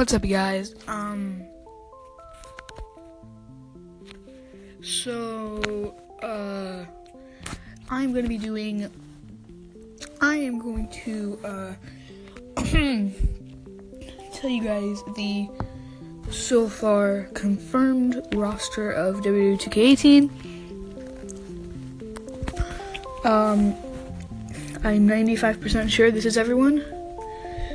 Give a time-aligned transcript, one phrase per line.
[0.00, 0.74] What's up, guys?
[0.88, 1.42] Um,
[4.80, 6.86] so, uh,
[7.90, 8.90] I'm gonna be doing,
[10.22, 11.74] I am going to, uh,
[14.32, 15.50] tell you guys the
[16.30, 20.30] so far confirmed roster of WWE 2K18.
[23.26, 23.74] Um,
[24.82, 26.99] I'm 95% sure this is everyone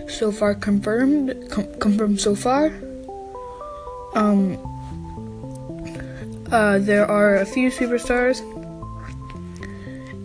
[0.08, 2.68] so far confirmed com- confirmed so far.
[4.14, 4.58] Um
[6.52, 8.42] uh there are a few superstars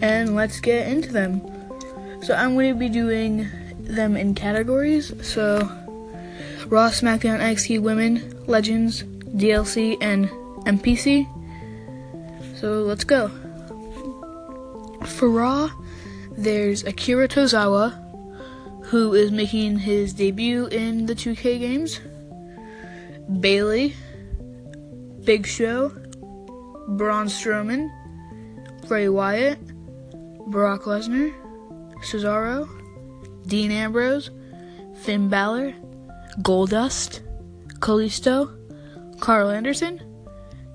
[0.03, 1.41] and let's get into them.
[2.23, 3.49] So i'm going to be doing
[3.79, 5.13] them in categories.
[5.27, 5.59] So
[6.67, 9.03] raw smackdown nxt women legends
[9.35, 10.29] dlc and
[10.67, 11.27] npc
[12.61, 13.29] so let's go.
[15.07, 15.71] For raw
[16.37, 17.97] there's akira tozawa
[18.91, 22.01] who is making his debut in the 2K games.
[23.39, 23.95] Bayley,
[25.23, 25.91] Big Show,
[26.89, 27.89] Braun Strowman,
[28.89, 29.61] Bray Wyatt,
[30.49, 31.33] Brock Lesnar,
[32.03, 32.69] Cesaro,
[33.47, 34.31] Dean Ambrose,
[35.03, 35.73] Finn Balor,
[36.43, 37.21] Goldust,
[37.79, 38.51] Kalisto,
[39.21, 40.03] Karl Anderson,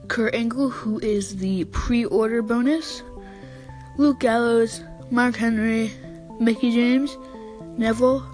[0.07, 3.03] Kurt Angle, who is the pre-order bonus,
[3.97, 5.91] Luke Gallows, Mark Henry,
[6.39, 7.17] Mickie James,
[7.77, 8.25] Neville,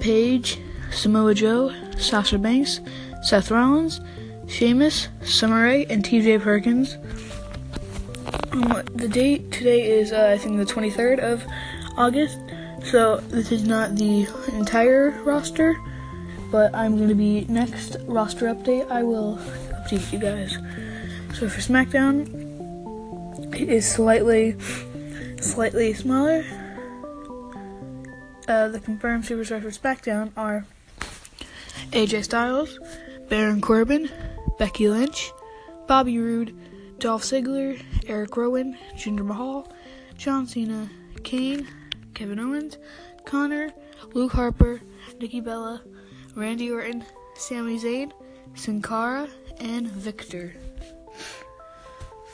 [0.00, 0.58] Paige,
[0.90, 2.80] Samoa Joe, Sasha Banks,
[3.22, 4.00] Seth Rollins,
[4.46, 6.96] Sheamus, Summer Rae, and TJ Perkins.
[8.52, 11.44] Um, the date today is, uh, I think, the 23rd of
[11.96, 12.38] August,
[12.84, 15.76] so this is not the entire roster,
[16.50, 18.90] but I'm going to be next roster update.
[18.90, 19.38] I will
[19.70, 20.58] update you guys.
[21.38, 22.28] So for SmackDown,
[23.54, 24.56] it is slightly,
[25.40, 26.44] slightly smaller
[28.48, 30.66] uh, the confirmed superstars for SmackDown are
[31.92, 32.78] AJ Styles,
[33.28, 34.10] Baron Corbin,
[34.58, 35.32] Becky Lynch,
[35.86, 36.56] Bobby Roode,
[36.98, 39.70] Dolph Ziggler, Eric Rowan, Jinder Mahal,
[40.16, 40.88] John Cena,
[41.22, 41.66] Kane,
[42.14, 42.78] Kevin Owens,
[43.24, 43.72] Konnor,
[44.12, 44.80] Luke Harper,
[45.20, 45.82] Nikki Bella,
[46.34, 47.04] Randy Orton,
[47.36, 48.12] Sami Zayn,
[48.54, 49.28] Sin Cara,
[49.58, 50.54] and Viktor.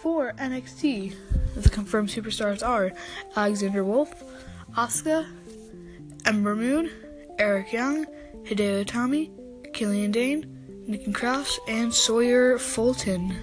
[0.03, 1.15] For NXT,
[1.55, 2.93] the confirmed superstars are
[3.37, 4.11] Alexander Wolf,
[4.77, 5.27] Asuka,
[6.31, 6.89] Ember Moon,
[7.41, 8.07] Eric Young,
[8.45, 9.33] Hideo Itami,
[9.73, 10.47] Killian Dain,
[10.87, 13.35] Nikki Cross, and Sawyer Fulton.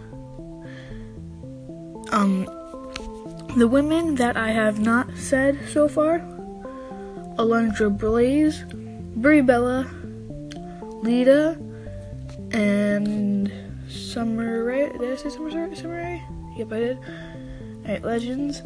[2.13, 2.45] Um,
[3.57, 6.19] the women that I have not said so far
[7.37, 8.63] Alundra Blaze,
[9.17, 9.85] Brie Bella,
[11.03, 11.59] Lita,
[12.51, 13.51] and
[13.89, 14.89] Summer Rae.
[14.97, 15.75] Did I say Summer, Rae?
[15.75, 16.23] Summer Rae?
[16.55, 16.97] Yep, I did.
[17.83, 18.61] Alright, Legends.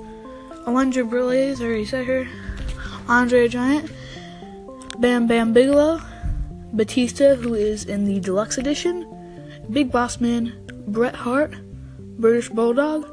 [0.68, 2.28] Alundra Blaze, I already said her.
[3.08, 3.92] Andre Giant,
[5.00, 6.02] Bam Bam Bigelow,
[6.74, 9.08] Batista, who is in the deluxe edition,
[9.72, 10.54] Big Boss Man,
[10.88, 11.56] Bret Hart,
[12.00, 13.10] British Bulldog,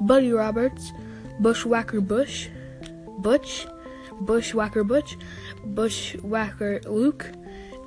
[0.00, 0.92] Buddy Roberts,
[1.40, 2.48] Bushwhacker Bush,
[3.18, 3.66] Butch,
[4.20, 5.16] Bushwhacker Butch,
[5.64, 7.30] Bushwhacker Luke,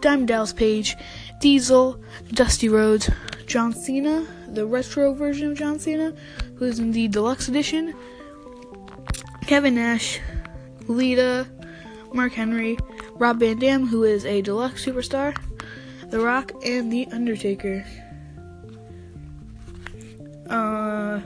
[0.01, 0.95] Diamond Dallas Page,
[1.39, 2.01] Diesel,
[2.33, 3.09] Dusty Rhodes,
[3.45, 6.13] John Cena, the retro version of John Cena,
[6.55, 7.93] who is in the deluxe edition,
[9.47, 10.19] Kevin Nash,
[10.87, 11.47] Lita,
[12.13, 12.77] Mark Henry,
[13.15, 15.37] Rob Van Dam, who is a deluxe superstar,
[16.09, 17.85] The Rock, and The Undertaker.
[20.49, 21.21] Uh,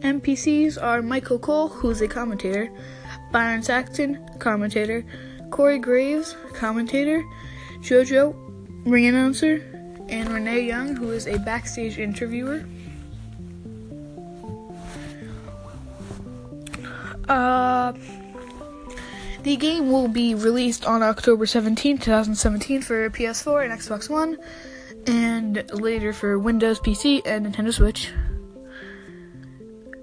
[0.00, 2.70] NPCs are Michael Cole, who's a commentator,
[3.32, 5.04] Byron Saxton, commentator,
[5.50, 7.24] Corey Graves, commentator,
[7.80, 8.34] JoJo,
[8.86, 9.56] ring announcer,
[10.08, 12.64] and Renee Young, who is a backstage interviewer.
[17.28, 17.92] Uh,
[19.44, 24.38] the game will be released on October 17, 2017 for PS4 and Xbox One,
[25.06, 28.10] and later for Windows PC and Nintendo Switch.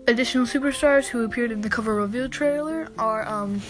[0.07, 3.61] Additional superstars who appeared in the cover reveal trailer are um,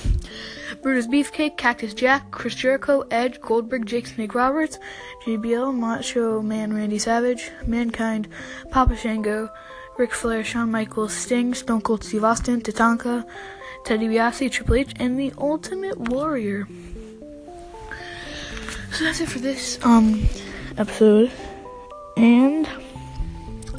[0.82, 4.78] Brutus Beefcake, Cactus Jack, Chris Jericho, Edge, Goldberg, Jake Snake Roberts,
[5.26, 8.28] JBL, Macho Man Randy Savage, Mankind,
[8.72, 9.50] Papa Shango,
[9.98, 13.26] Ric Flair, Shawn Michaels, Sting, Stone Cold Steve Austin, Tatanka,
[13.86, 16.68] Teddy DiBiase, Triple H, and the Ultimate Warrior.
[18.94, 20.28] So that's it for this um
[20.78, 21.32] episode,
[22.18, 22.68] and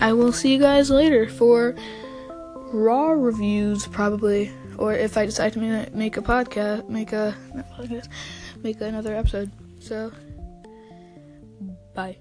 [0.01, 1.77] I will see you guys later for
[2.73, 5.61] Raw reviews, probably, or if I decide to
[5.93, 7.37] make a podcast, make a
[7.79, 8.09] podcast,
[8.63, 9.51] make another episode.
[9.79, 10.11] So,
[11.95, 12.17] bye.